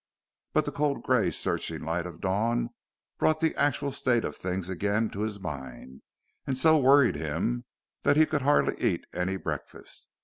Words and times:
But 0.53 0.65
the 0.65 0.71
cold 0.71 1.03
grey 1.03 1.29
searching 1.29 1.83
light 1.83 2.07
of 2.07 2.19
dawn 2.21 2.71
brought 3.19 3.39
the 3.39 3.55
actual 3.55 3.91
state 3.91 4.25
of 4.25 4.35
things 4.35 4.67
again 4.67 5.11
to 5.11 5.19
his 5.19 5.39
mind 5.39 6.01
and 6.47 6.57
so 6.57 6.79
worried 6.79 7.17
him 7.17 7.65
that 8.01 8.17
he 8.17 8.25
could 8.25 8.41
hardly 8.41 8.73
eat 8.79 9.05
any 9.13 9.37
breakfast. 9.37 10.07